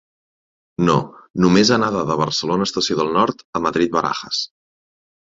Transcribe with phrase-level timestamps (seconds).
[0.87, 0.95] No,
[1.43, 4.45] només anada de Barcelona Estació del Nord a Madrid Barajas.